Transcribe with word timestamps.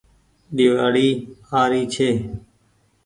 ۮيوآڙي 0.55 1.07
آ 1.59 1.61
ري 1.71 1.81
ڇي 1.93 2.09